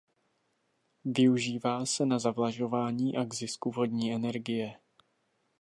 Využívá 1.05 1.85
se 1.85 2.05
na 2.05 2.19
zavlažování 2.19 3.17
a 3.17 3.25
k 3.25 3.33
zisku 3.35 3.71
vodní 3.71 4.13
energie. 4.13 4.79